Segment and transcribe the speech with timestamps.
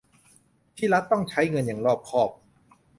[0.77, 2.29] ที่รัฐต้องใช้เงินอย่างรอบคอบ